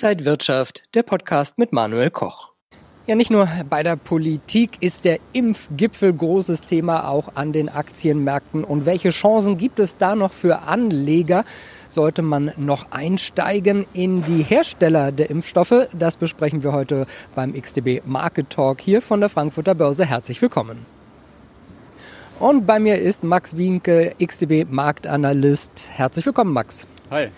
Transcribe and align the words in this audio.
Inside 0.00 0.24
Wirtschaft, 0.26 0.84
der 0.94 1.02
Podcast 1.02 1.58
mit 1.58 1.72
Manuel 1.72 2.10
Koch. 2.10 2.52
Ja, 3.08 3.16
nicht 3.16 3.32
nur 3.32 3.48
bei 3.68 3.82
der 3.82 3.96
Politik 3.96 4.80
ist 4.80 5.04
der 5.04 5.18
Impfgipfel 5.32 6.14
großes 6.14 6.60
Thema, 6.60 7.08
auch 7.08 7.34
an 7.34 7.52
den 7.52 7.68
Aktienmärkten. 7.68 8.62
Und 8.62 8.86
welche 8.86 9.10
Chancen 9.10 9.56
gibt 9.56 9.80
es 9.80 9.96
da 9.96 10.14
noch 10.14 10.32
für 10.32 10.60
Anleger? 10.60 11.44
Sollte 11.88 12.22
man 12.22 12.52
noch 12.56 12.92
einsteigen 12.92 13.86
in 13.92 14.22
die 14.22 14.44
Hersteller 14.44 15.10
der 15.10 15.30
Impfstoffe? 15.30 15.88
Das 15.92 16.16
besprechen 16.16 16.62
wir 16.62 16.70
heute 16.70 17.06
beim 17.34 17.60
XTB 17.60 18.06
Market 18.06 18.50
Talk 18.50 18.80
hier 18.80 19.02
von 19.02 19.18
der 19.18 19.30
Frankfurter 19.30 19.74
Börse. 19.74 20.06
Herzlich 20.06 20.40
willkommen. 20.40 20.86
Und 22.38 22.68
bei 22.68 22.78
mir 22.78 23.00
ist 23.00 23.24
Max 23.24 23.56
Wienke, 23.56 24.14
XTB 24.24 24.70
Marktanalyst. 24.70 25.90
Herzlich 25.90 26.24
willkommen, 26.24 26.52
Max. 26.52 26.86
Hi. 27.10 27.30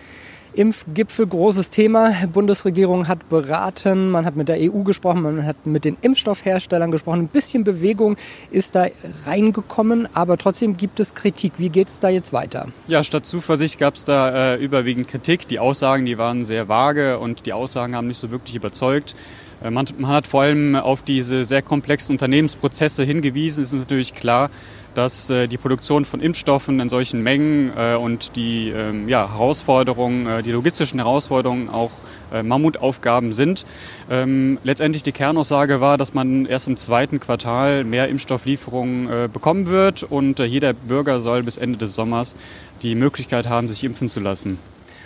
Impfgipfel, 0.54 1.26
großes 1.26 1.70
Thema. 1.70 2.10
Die 2.10 2.26
Bundesregierung 2.26 3.08
hat 3.08 3.28
beraten, 3.28 4.10
man 4.10 4.24
hat 4.24 4.36
mit 4.36 4.48
der 4.48 4.56
EU 4.58 4.82
gesprochen, 4.82 5.22
man 5.22 5.46
hat 5.46 5.66
mit 5.66 5.84
den 5.84 5.96
Impfstoffherstellern 6.00 6.90
gesprochen. 6.90 7.20
Ein 7.20 7.28
bisschen 7.28 7.64
Bewegung 7.64 8.16
ist 8.50 8.74
da 8.74 8.86
reingekommen, 9.26 10.08
aber 10.14 10.36
trotzdem 10.38 10.76
gibt 10.76 11.00
es 11.00 11.14
Kritik. 11.14 11.52
Wie 11.58 11.68
geht 11.68 11.88
es 11.88 12.00
da 12.00 12.08
jetzt 12.08 12.32
weiter? 12.32 12.68
Ja, 12.88 13.04
statt 13.04 13.26
Zuversicht 13.26 13.78
gab 13.78 13.94
es 13.94 14.04
da 14.04 14.54
äh, 14.54 14.56
überwiegend 14.56 15.08
Kritik. 15.08 15.46
Die 15.48 15.58
Aussagen, 15.58 16.04
die 16.04 16.18
waren 16.18 16.44
sehr 16.44 16.68
vage 16.68 17.18
und 17.18 17.46
die 17.46 17.52
Aussagen 17.52 17.94
haben 17.94 18.06
nicht 18.06 18.18
so 18.18 18.30
wirklich 18.30 18.56
überzeugt. 18.56 19.14
Äh, 19.62 19.70
man, 19.70 19.86
man, 19.98 20.10
hat 20.10 20.26
vor 20.26 20.42
allem 20.42 20.74
auf 20.76 21.02
diese 21.02 21.44
sehr 21.44 21.62
komplexen 21.62 22.14
Unternehmensprozesse 22.14 23.04
hingewiesen. 23.04 23.62
Es 23.62 23.72
ist 23.72 23.78
natürlich 23.78 24.14
klar, 24.14 24.50
dass 24.94 25.30
äh, 25.30 25.46
die 25.46 25.56
Produktion 25.56 26.04
von 26.04 26.20
Impfstoffen 26.20 26.80
in 26.80 26.88
solchen 26.88 27.22
Mengen 27.22 27.72
äh, 27.76 27.94
und 27.94 28.36
die 28.36 28.70
ähm, 28.70 29.08
ja, 29.08 29.32
Herausforderungen, 29.32 30.26
äh, 30.26 30.42
die 30.42 30.50
logistischen 30.50 30.98
Herausforderungen 30.98 31.68
auch 31.68 31.92
äh, 32.32 32.42
Mammutaufgaben 32.42 33.32
sind. 33.32 33.66
Ähm, 34.10 34.58
letztendlich 34.64 35.02
die 35.02 35.12
Kernaussage 35.12 35.80
war, 35.80 35.96
dass 35.96 36.14
man 36.14 36.46
erst 36.46 36.68
im 36.68 36.76
zweiten 36.76 37.20
Quartal 37.20 37.84
mehr 37.84 38.08
Impfstofflieferungen 38.08 39.08
äh, 39.08 39.28
bekommen 39.32 39.66
wird 39.66 40.02
und 40.02 40.40
jeder 40.40 40.72
Bürger 40.72 41.20
soll 41.20 41.42
bis 41.42 41.56
Ende 41.56 41.78
des 41.78 41.94
Sommers 41.94 42.34
die 42.82 42.94
Möglichkeit 42.94 43.48
haben, 43.48 43.68
sich 43.68 43.84
impfen 43.84 44.08
zu 44.08 44.20
lassen. 44.20 44.58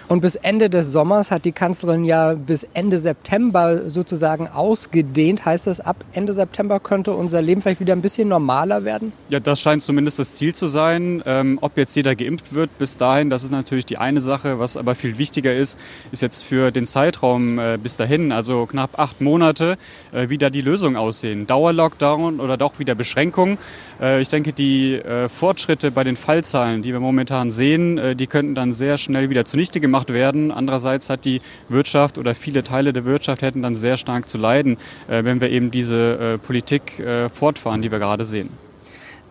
Und 0.07 0.21
bis 0.21 0.37
Ende 0.37 0.69
des 0.69 0.93
Sommers 0.93 1.31
hat 1.31 1.47
die 1.47 1.53
Kanzlerin 1.53 2.05
ja 2.05 2.35
bis 2.35 2.67
Ende 2.75 2.99
September 2.99 3.89
sozusagen 3.89 4.49
ausgedehnt. 4.49 5.47
Heißt 5.47 5.67
das, 5.67 5.81
ab 5.81 6.05
Ende 6.13 6.35
September 6.35 6.79
könnte 6.79 7.15
unser 7.15 7.41
Leben 7.41 7.63
vielleicht 7.63 7.81
wieder 7.81 7.95
ein 7.95 8.03
bisschen 8.03 8.29
normaler 8.29 8.85
werden? 8.85 9.15
Ja, 9.31 9.41
das 9.41 9.61
scheint 9.61 9.83
zumindest 9.83 10.19
das 10.19 10.35
Ziel 10.35 10.55
zu 10.55 10.67
sein. 10.67 11.23
Ähm, 11.25 11.59
ob 11.63 11.79
jetzt 11.79 11.95
jeder 11.95 12.15
geimpft 12.15 12.53
wird 12.53 12.77
bis 12.77 12.99
dahin, 12.99 13.31
das 13.31 13.45
ist 13.45 13.51
natürlich 13.51 13.87
die 13.87 13.97
eine 13.97 14.21
Sache. 14.21 14.59
Was 14.59 14.77
aber 14.77 14.95
viel 14.95 15.17
wichtiger 15.17 15.55
ist, 15.55 15.79
ist 16.13 16.21
jetzt 16.21 16.43
für 16.43 16.71
den 16.71 16.85
Zeitraum 16.85 17.59
äh, 17.59 17.79
bis 17.83 17.97
dahin, 17.97 18.31
also 18.31 18.67
knapp 18.67 18.99
acht 18.99 19.23
Monate, 19.23 19.79
äh, 20.13 20.29
wie 20.29 20.37
da 20.37 20.51
die 20.51 20.61
Lösungen 20.61 20.97
aussehen. 20.97 21.47
Dauerlockdown 21.47 22.41
oder 22.41 22.59
doch 22.59 22.79
wieder 22.79 22.95
Beschränkungen. 22.95 23.57
Äh, 24.01 24.21
ich 24.21 24.29
denke, 24.29 24.53
die 24.53 24.97
äh, 24.97 25.31
Fortschritte 25.31 25.91
bei 25.91 26.05
den 26.05 26.17
Fallzahlen, 26.17 26.83
die 26.83 26.93
wir 26.93 27.01
momentan 27.01 27.51
sehen, 27.51 27.97
äh, 27.97 28.15
die 28.15 28.27
könnten 28.27 28.55
dann 28.55 28.75
sehr 28.75 28.99
schnell 28.99 29.31
wieder 29.31 29.47
zunichte 29.47 29.81
gemacht 29.81 29.94
gemacht 29.95 30.13
werden. 30.13 30.51
Andererseits 30.51 31.09
hat 31.09 31.25
die 31.25 31.41
Wirtschaft 31.69 32.19
oder 32.19 32.35
viele 32.35 32.65
Teile 32.65 32.93
der 32.93 33.05
Wirtschaft 33.05 33.43
hätten 33.43 33.63
dann 33.63 33.77
sehr 33.77 33.97
stark 33.97 34.29
zu 34.29 34.39
leiden, 34.39 34.77
äh, 35.07 35.23
wenn 35.23 35.41
wir 35.41 35.51
eben 35.51 35.71
diese 35.71 36.35
äh, 36.35 36.39
Politik 36.39 36.99
äh, 36.99 37.29
fortfahren, 37.29 37.81
die 37.81 37.93
wir 37.93 38.01
gerade 38.01 38.25
sehen. 38.25 38.49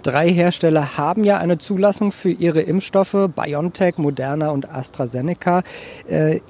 Drei 0.04 0.30
Hersteller 0.30 0.98
haben 0.98 1.26
ja 1.26 1.38
eine 1.38 1.58
Zulassung 1.58 2.14
für 2.14 2.30
ihre 2.32 2.62
Impfstoffe, 2.62 3.30
BioNTech, 3.36 3.98
Moderna 3.98 4.50
und 4.50 4.70
AstraZeneca. 4.70 5.64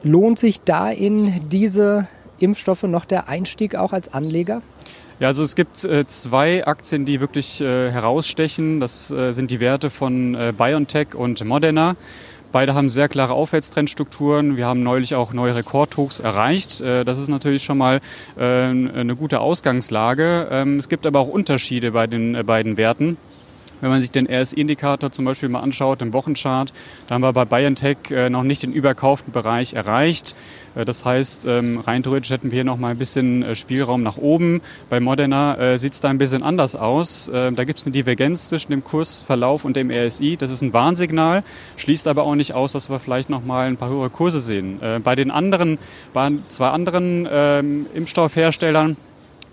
lohnt 0.01 0.39
sich 0.39 0.61
da 0.61 0.89
in 0.89 1.39
diese 1.49 2.07
Impfstoffe 2.39 2.81
noch 2.83 3.05
der 3.05 3.29
Einstieg 3.29 3.75
auch 3.75 3.93
als 3.93 4.11
Anleger? 4.11 4.63
Ja, 5.19 5.27
also 5.27 5.43
es 5.43 5.53
gibt 5.53 5.85
äh, 5.85 6.07
zwei 6.07 6.65
Aktien, 6.65 7.05
die 7.05 7.21
wirklich 7.21 7.61
äh, 7.61 7.91
herausstechen. 7.91 8.79
Das 8.79 9.11
äh, 9.11 9.33
sind 9.33 9.51
die 9.51 9.59
Werte 9.59 9.91
von 9.91 10.35
BioNTech 10.57 11.13
und 11.13 11.45
Moderna. 11.45 11.95
Beide 12.53 12.75
haben 12.75 12.87
sehr 12.87 13.09
klare 13.09 13.33
Aufwärtstrendstrukturen. 13.33 14.57
Wir 14.57 14.67
haben 14.67 14.83
neulich 14.83 15.15
auch 15.15 15.33
neue 15.33 15.55
Rekordhochs 15.55 16.19
erreicht. 16.19 16.81
Äh, 16.81 17.03
das 17.03 17.17
ist 17.17 17.27
natürlich 17.27 17.63
schon 17.63 17.79
mal 17.79 17.99
äh, 18.37 18.43
eine 18.43 19.15
gute 19.15 19.39
Ausgangslage. 19.39 20.47
Ähm, 20.51 20.77
es 20.77 20.87
gibt 20.87 21.07
aber 21.07 21.19
auch 21.19 21.27
Unterschiede 21.27 21.93
bei 21.93 22.05
den 22.05 22.35
äh, 22.35 22.43
beiden 22.43 22.77
Werten. 22.77 23.17
Wenn 23.81 23.89
man 23.89 24.01
sich 24.01 24.11
den 24.11 24.27
RSI-Indikator 24.27 25.11
zum 25.11 25.25
Beispiel 25.25 25.49
mal 25.49 25.59
anschaut, 25.59 26.01
im 26.01 26.13
Wochenchart, 26.13 26.71
da 27.07 27.15
haben 27.15 27.21
wir 27.21 27.33
bei 27.33 27.45
BioNTech 27.45 27.97
äh, 28.11 28.29
noch 28.29 28.43
nicht 28.43 28.63
den 28.63 28.71
überkauften 28.71 29.33
Bereich 29.33 29.73
erreicht. 29.73 30.35
Äh, 30.75 30.85
das 30.85 31.05
heißt, 31.05 31.45
ähm, 31.47 31.79
rein 31.79 32.03
theoretisch 32.03 32.31
hätten 32.31 32.51
wir 32.51 32.57
hier 32.57 32.63
noch 32.63 32.77
mal 32.77 32.91
ein 32.91 32.97
bisschen 32.97 33.43
äh, 33.43 33.55
Spielraum 33.55 34.03
nach 34.03 34.17
oben. 34.17 34.61
Bei 34.89 34.99
Moderna 34.99 35.77
sieht 35.77 35.93
es 35.93 35.99
da 35.99 36.09
ein 36.09 36.17
bisschen 36.17 36.43
anders 36.43 36.75
aus. 36.75 37.29
Ähm, 37.33 37.55
da 37.55 37.63
gibt 37.63 37.79
es 37.79 37.85
eine 37.85 37.93
Divergenz 37.93 38.49
zwischen 38.49 38.71
dem 38.71 38.83
Kursverlauf 38.83 39.65
und 39.65 39.75
dem 39.75 39.91
RSI. 39.91 40.37
Das 40.37 40.51
ist 40.51 40.61
ein 40.61 40.73
Warnsignal, 40.73 41.43
schließt 41.77 42.07
aber 42.07 42.23
auch 42.23 42.35
nicht 42.35 42.53
aus, 42.53 42.73
dass 42.73 42.89
wir 42.89 42.99
vielleicht 42.99 43.29
noch 43.29 43.43
mal 43.43 43.67
ein 43.67 43.77
paar 43.77 43.89
höhere 43.89 44.09
Kurse 44.09 44.39
sehen. 44.39 44.79
Bei 45.03 45.15
den 45.15 45.31
anderen, 45.31 45.77
bei 46.13 46.31
zwei 46.47 46.69
anderen 46.69 47.27
ähm, 47.29 47.85
Impfstoffherstellern, 47.93 48.97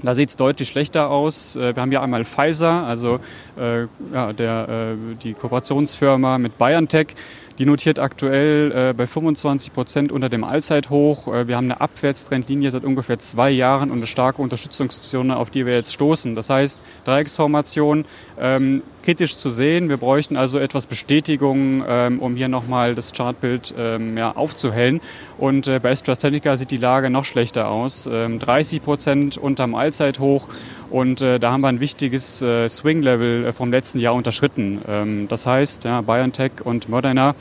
da 0.02 0.14
sieht 0.14 0.30
es 0.30 0.36
deutlich 0.36 0.68
schlechter 0.68 1.10
aus. 1.10 1.56
Äh, 1.56 1.74
wir 1.74 1.82
haben 1.82 1.90
hier 1.90 2.02
einmal 2.02 2.24
Pfizer, 2.24 2.84
also 2.86 3.18
äh, 3.58 3.82
ja, 4.12 4.32
der, 4.32 4.68
äh, 4.68 5.14
die 5.22 5.34
Kooperationsfirma 5.34 6.38
mit 6.38 6.58
BioNTech. 6.58 7.14
Die 7.60 7.66
notiert 7.66 7.98
aktuell 7.98 8.72
äh, 8.72 8.94
bei 8.94 9.06
25 9.06 9.74
Prozent 9.74 10.12
unter 10.12 10.30
dem 10.30 10.44
Allzeithoch. 10.44 11.28
Äh, 11.28 11.46
wir 11.46 11.58
haben 11.58 11.66
eine 11.66 11.78
Abwärtstrendlinie 11.78 12.70
seit 12.70 12.84
ungefähr 12.84 13.18
zwei 13.18 13.50
Jahren 13.50 13.90
und 13.90 13.98
eine 13.98 14.06
starke 14.06 14.40
Unterstützungszone, 14.40 15.36
auf 15.36 15.50
die 15.50 15.66
wir 15.66 15.74
jetzt 15.74 15.92
stoßen. 15.92 16.34
Das 16.34 16.48
heißt, 16.48 16.78
Dreiecksformation 17.04 18.06
ähm, 18.40 18.82
kritisch 19.02 19.36
zu 19.36 19.50
sehen. 19.50 19.90
Wir 19.90 19.98
bräuchten 19.98 20.38
also 20.38 20.58
etwas 20.58 20.86
Bestätigung, 20.86 21.84
ähm, 21.86 22.20
um 22.20 22.34
hier 22.34 22.48
nochmal 22.48 22.94
das 22.94 23.12
Chartbild 23.12 23.74
ähm, 23.76 24.16
ja, 24.16 24.34
aufzuhellen. 24.34 25.02
Und 25.36 25.68
äh, 25.68 25.80
bei 25.82 25.90
AstraZeneca 25.90 26.56
sieht 26.56 26.70
die 26.70 26.78
Lage 26.78 27.10
noch 27.10 27.26
schlechter 27.26 27.68
aus. 27.68 28.04
30 28.04 28.78
ähm, 28.78 28.84
Prozent 28.84 29.36
unterm 29.36 29.74
Allzeithoch 29.74 30.48
und 30.90 31.22
äh, 31.22 31.38
da 31.38 31.52
haben 31.52 31.60
wir 31.60 31.68
ein 31.68 31.80
wichtiges 31.80 32.42
äh, 32.42 32.68
Swing-Level 32.68 33.46
äh, 33.46 33.52
vom 33.52 33.70
letzten 33.70 34.00
Jahr 34.00 34.14
unterschritten. 34.14 34.82
Ähm, 34.88 35.28
das 35.28 35.46
heißt, 35.46 35.84
ja, 35.84 36.00
BioNTech 36.00 36.52
und 36.64 36.88
Moderna 36.88 37.34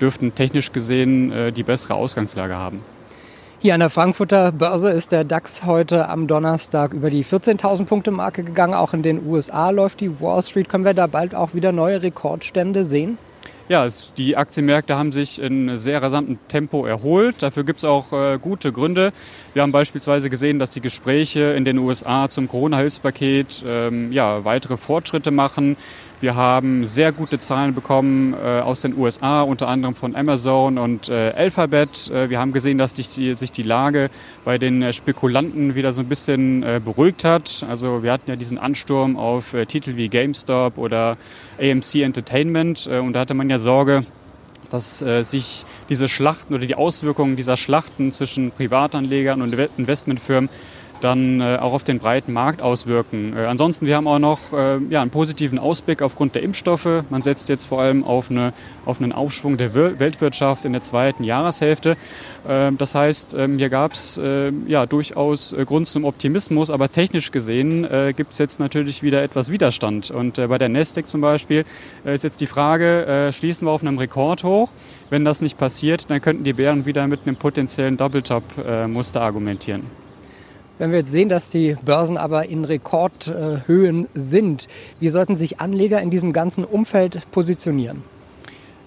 dürften 0.00 0.34
technisch 0.34 0.72
gesehen 0.72 1.32
äh, 1.32 1.52
die 1.52 1.62
bessere 1.62 1.94
Ausgangslage 1.94 2.56
haben. 2.56 2.82
Hier 3.62 3.74
an 3.74 3.80
der 3.80 3.90
Frankfurter 3.90 4.52
Börse 4.52 4.90
ist 4.90 5.12
der 5.12 5.22
DAX 5.22 5.64
heute 5.66 6.08
am 6.08 6.26
Donnerstag 6.26 6.94
über 6.94 7.10
die 7.10 7.22
14.000 7.22 7.84
Punkte 7.84 8.10
Marke 8.10 8.42
gegangen. 8.42 8.72
Auch 8.72 8.94
in 8.94 9.02
den 9.02 9.26
USA 9.26 9.68
läuft 9.68 10.00
die 10.00 10.18
Wall 10.18 10.42
Street. 10.42 10.70
Können 10.70 10.86
wir 10.86 10.94
da 10.94 11.06
bald 11.06 11.34
auch 11.34 11.52
wieder 11.52 11.70
neue 11.70 12.02
Rekordstände 12.02 12.84
sehen? 12.84 13.18
Ja, 13.70 13.84
es, 13.84 14.14
die 14.14 14.36
Aktienmärkte 14.36 14.96
haben 14.96 15.12
sich 15.12 15.40
in 15.40 15.78
sehr 15.78 16.02
rasantem 16.02 16.38
Tempo 16.48 16.86
erholt. 16.86 17.42
Dafür 17.42 17.62
gibt 17.62 17.78
es 17.78 17.84
auch 17.84 18.12
äh, 18.12 18.38
gute 18.40 18.72
Gründe. 18.72 19.12
Wir 19.52 19.62
haben 19.62 19.70
beispielsweise 19.70 20.28
gesehen, 20.28 20.58
dass 20.58 20.72
die 20.72 20.80
Gespräche 20.80 21.52
in 21.52 21.64
den 21.64 21.78
USA 21.78 22.28
zum 22.28 22.48
Corona-Hilfspaket 22.48 23.62
ähm, 23.64 24.10
ja, 24.10 24.44
weitere 24.44 24.76
Fortschritte 24.76 25.30
machen. 25.30 25.76
Wir 26.20 26.34
haben 26.34 26.84
sehr 26.84 27.12
gute 27.12 27.38
Zahlen 27.38 27.74
bekommen 27.74 28.34
äh, 28.34 28.60
aus 28.60 28.82
den 28.82 28.94
USA, 28.94 29.40
unter 29.40 29.68
anderem 29.68 29.94
von 29.94 30.14
Amazon 30.14 30.76
und 30.76 31.08
äh, 31.08 31.32
Alphabet. 31.34 32.10
Äh, 32.10 32.28
wir 32.28 32.38
haben 32.38 32.52
gesehen, 32.52 32.76
dass 32.76 32.94
sich 32.94 33.08
die, 33.08 33.34
sich 33.34 33.52
die 33.52 33.62
Lage 33.62 34.10
bei 34.44 34.58
den 34.58 34.82
äh, 34.82 34.92
Spekulanten 34.92 35.74
wieder 35.74 35.94
so 35.94 36.02
ein 36.02 36.10
bisschen 36.10 36.62
äh, 36.62 36.78
beruhigt 36.84 37.24
hat. 37.24 37.64
Also 37.66 38.02
wir 38.02 38.12
hatten 38.12 38.28
ja 38.28 38.36
diesen 38.36 38.58
Ansturm 38.58 39.16
auf 39.16 39.54
äh, 39.54 39.64
Titel 39.64 39.96
wie 39.96 40.10
GameStop 40.10 40.76
oder 40.76 41.16
AMC 41.58 42.02
Entertainment 42.02 42.86
und 42.86 43.14
da 43.14 43.20
hatte 43.20 43.32
man 43.34 43.48
ja 43.48 43.58
Sorge, 43.58 44.04
dass 44.70 44.98
sich 44.98 45.64
diese 45.88 46.08
Schlachten 46.08 46.54
oder 46.54 46.64
die 46.66 46.74
Auswirkungen 46.74 47.36
dieser 47.36 47.56
Schlachten 47.56 48.12
zwischen 48.12 48.50
Privatanlegern 48.50 49.42
und 49.42 49.52
Investmentfirmen 49.76 50.48
dann 51.00 51.40
äh, 51.40 51.58
auch 51.60 51.72
auf 51.72 51.84
den 51.84 51.98
breiten 51.98 52.32
Markt 52.32 52.62
auswirken. 52.62 53.36
Äh, 53.36 53.46
ansonsten, 53.46 53.86
wir 53.86 53.96
haben 53.96 54.06
auch 54.06 54.18
noch 54.18 54.52
äh, 54.52 54.78
ja, 54.90 55.02
einen 55.02 55.10
positiven 55.10 55.58
Ausblick 55.58 56.02
aufgrund 56.02 56.34
der 56.34 56.42
Impfstoffe. 56.42 57.04
Man 57.10 57.22
setzt 57.22 57.48
jetzt 57.48 57.64
vor 57.64 57.80
allem 57.80 58.04
auf, 58.04 58.30
eine, 58.30 58.52
auf 58.84 59.00
einen 59.00 59.12
Aufschwung 59.12 59.56
der 59.56 59.74
Wir 59.74 59.98
Weltwirtschaft 59.98 60.64
in 60.64 60.72
der 60.72 60.82
zweiten 60.82 61.24
Jahreshälfte. 61.24 61.96
Ähm, 62.48 62.78
das 62.78 62.94
heißt, 62.94 63.34
ähm, 63.34 63.58
hier 63.58 63.70
gab 63.70 63.92
es 63.92 64.18
äh, 64.18 64.52
ja, 64.66 64.86
durchaus 64.86 65.52
äh, 65.52 65.64
Grund 65.64 65.88
zum 65.88 66.04
Optimismus, 66.04 66.70
aber 66.70 66.90
technisch 66.90 67.30
gesehen 67.30 67.84
äh, 67.90 68.12
gibt 68.14 68.32
es 68.32 68.38
jetzt 68.38 68.60
natürlich 68.60 69.02
wieder 69.02 69.22
etwas 69.22 69.50
Widerstand. 69.50 70.10
Und 70.10 70.36
bei 70.36 70.58
der 70.58 70.68
Nasdaq 70.68 71.06
zum 71.06 71.20
Beispiel 71.20 71.64
ist 72.04 72.24
jetzt 72.24 72.40
die 72.40 72.46
Frage, 72.46 73.30
schließen 73.32 73.66
wir 73.66 73.72
auf 73.72 73.82
einem 73.82 73.98
Rekord 73.98 74.44
hoch? 74.44 74.68
Wenn 75.10 75.24
das 75.24 75.40
nicht 75.42 75.58
passiert, 75.58 76.10
dann 76.10 76.20
könnten 76.20 76.44
die 76.44 76.52
Bären 76.52 76.86
wieder 76.86 77.06
mit 77.06 77.20
einem 77.26 77.36
potenziellen 77.36 77.96
Double-Top-Muster 77.96 79.20
argumentieren. 79.20 79.86
Wenn 80.80 80.92
wir 80.92 81.00
jetzt 81.00 81.12
sehen, 81.12 81.28
dass 81.28 81.50
die 81.50 81.76
Börsen 81.84 82.16
aber 82.16 82.48
in 82.48 82.64
Rekordhöhen 82.64 84.08
sind, 84.14 84.66
wie 84.98 85.10
sollten 85.10 85.36
sich 85.36 85.60
Anleger 85.60 86.00
in 86.00 86.08
diesem 86.08 86.32
ganzen 86.32 86.64
Umfeld 86.64 87.30
positionieren? 87.32 88.02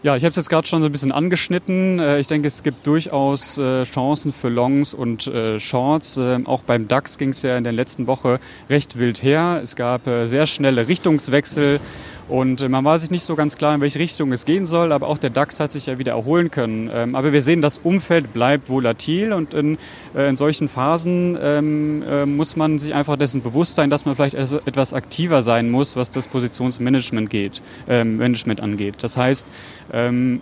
Ja, 0.01 0.18
ich 0.18 0.24
habe 0.24 0.31
es 0.31 0.36
jetzt 0.36 0.50
gerade 0.50 0.68
schon 0.68 0.81
so 0.81 0.88
ein 0.88 0.92
bisschen 0.92 1.12
angeschnitten. 1.12 2.00
Äh, 2.00 2.19
ich 2.19 2.25
denke, 2.25 2.48
es 2.48 2.63
gibt 2.63 2.88
durchaus 2.88 3.60
äh, 3.60 3.84
Chancen 3.84 4.34
für 4.34 4.50
Longs 4.50 4.95
und 4.95 5.28
äh, 5.28 5.60
Shorts. 5.60 6.18
Ähm, 6.18 6.48
auch 6.48 6.63
beim 6.63 6.88
DAX 6.88 7.19
ging 7.19 7.30
es 7.30 7.44
ja 7.44 7.57
in 7.57 7.63
der 7.63 7.74
letzten 7.74 8.07
Woche 8.07 8.40
recht 8.72 8.98
wild 8.98 9.22
her. 9.22 9.60
Es 9.62 9.75
gab 9.75 10.01
sehr 10.25 10.48
schnelle 10.48 10.88
Richtungswechsel. 10.88 11.80
Und 12.29 12.61
äh, 12.61 12.69
man 12.69 12.85
war 12.85 12.97
sich 12.99 13.11
nicht 13.11 13.23
so 13.23 13.35
ganz 13.35 13.57
klar, 13.57 13.75
in 13.75 13.81
welche 13.81 13.99
Richtung 13.99 14.31
es 14.31 14.45
gehen 14.45 14.65
soll, 14.65 14.91
aber 14.91 15.07
auch 15.07 15.17
der 15.17 15.29
DAX 15.29 15.59
hat 15.59 15.71
sich 15.71 15.87
ja 15.87 15.97
wieder 15.97 16.13
erholen 16.13 16.51
können. 16.51 16.89
Ähm, 16.93 17.15
aber 17.15 17.33
wir 17.33 17.41
sehen, 17.41 17.61
das 17.61 17.79
Umfeld 17.79 18.33
bleibt 18.33 18.69
volatil 18.69 19.33
und 19.33 19.53
in, 19.53 19.77
äh, 20.15 20.29
in 20.29 20.37
solchen 20.37 20.69
Phasen 20.69 21.37
ähm, 21.41 22.03
äh, 22.09 22.25
muss 22.25 22.55
man 22.55 22.79
sich 22.79 22.95
einfach 22.95 23.17
dessen 23.17 23.41
bewusst 23.41 23.75
sein, 23.75 23.89
dass 23.89 24.05
man 24.05 24.15
vielleicht 24.15 24.35
etwas 24.35 24.93
aktiver 24.93 25.43
sein 25.43 25.69
muss, 25.69 25.95
was 25.95 26.11
das 26.11 26.27
Positionsmanagement 26.27 27.29
geht, 27.29 27.61
ähm, 27.87 28.17
Management 28.17 28.61
angeht. 28.61 28.95
Das 29.01 29.17
heißt, 29.17 29.47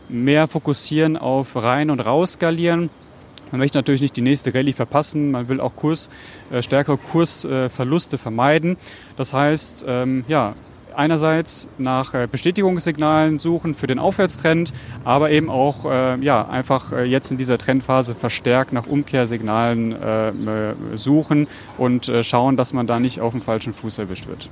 mehr 0.09 0.47
fokussieren 0.47 1.17
auf 1.17 1.55
rein 1.55 1.89
und 1.89 1.99
raus 1.99 2.33
skalieren. 2.33 2.89
Man 3.51 3.59
möchte 3.59 3.77
natürlich 3.77 4.01
nicht 4.01 4.15
die 4.15 4.21
nächste 4.21 4.53
Rallye 4.53 4.73
verpassen. 4.73 5.31
Man 5.31 5.49
will 5.49 5.59
auch 5.59 5.75
Kurs, 5.75 6.09
äh, 6.51 6.61
stärkere 6.61 6.97
Kursverluste 6.97 8.17
vermeiden. 8.17 8.77
Das 9.17 9.33
heißt, 9.33 9.85
ähm, 9.87 10.23
ja, 10.29 10.55
einerseits 10.95 11.67
nach 11.77 12.13
äh, 12.13 12.27
Bestätigungssignalen 12.31 13.39
suchen 13.39 13.73
für 13.75 13.87
den 13.87 13.99
Aufwärtstrend, 13.99 14.73
aber 15.03 15.31
eben 15.31 15.49
auch 15.49 15.85
äh, 15.85 16.23
ja, 16.23 16.47
einfach 16.47 16.91
äh, 16.91 17.03
jetzt 17.03 17.31
in 17.31 17.37
dieser 17.37 17.57
Trendphase 17.57 18.15
verstärkt 18.15 18.73
nach 18.73 18.87
Umkehrsignalen 18.87 19.95
suchen 20.95 21.47
und 21.77 22.11
schauen, 22.21 22.57
dass 22.57 22.73
man 22.73 22.87
da 22.87 22.99
nicht 22.99 23.21
auf 23.21 23.31
dem 23.33 23.41
falschen 23.41 23.73
Fuß 23.73 23.99
erwischt 23.99 24.27
wird 24.27 24.49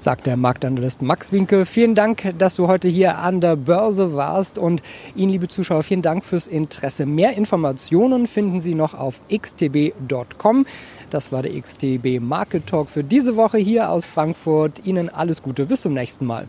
sagt 0.00 0.26
der 0.26 0.36
Marktanalyst 0.36 1.02
Max 1.02 1.32
Winke. 1.32 1.66
Vielen 1.66 1.94
Dank, 1.94 2.34
dass 2.38 2.54
du 2.54 2.68
heute 2.68 2.88
hier 2.88 3.18
an 3.18 3.40
der 3.40 3.56
Börse 3.56 4.14
warst 4.14 4.58
und 4.58 4.82
Ihnen, 5.14 5.32
liebe 5.32 5.48
Zuschauer, 5.48 5.82
vielen 5.82 6.02
Dank 6.02 6.24
fürs 6.24 6.46
Interesse. 6.46 7.06
Mehr 7.06 7.36
Informationen 7.36 8.26
finden 8.26 8.60
Sie 8.60 8.74
noch 8.74 8.94
auf 8.94 9.20
xtb.com. 9.28 10.66
Das 11.10 11.32
war 11.32 11.42
der 11.42 11.58
XTB 11.58 12.20
Market 12.20 12.66
Talk 12.66 12.90
für 12.90 13.02
diese 13.02 13.36
Woche 13.36 13.58
hier 13.58 13.90
aus 13.90 14.04
Frankfurt. 14.04 14.84
Ihnen 14.84 15.08
alles 15.08 15.42
Gute, 15.42 15.64
bis 15.66 15.82
zum 15.82 15.94
nächsten 15.94 16.26
Mal. 16.26 16.46